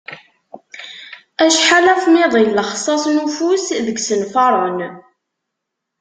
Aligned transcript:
Acḥal 1.45 1.85
afmiḍi 1.93 2.43
n 2.45 2.55
lexsas 2.57 3.03
n 3.07 3.15
ufus 3.25 3.65
deg 3.85 3.97
yisenfaren? 3.99 4.79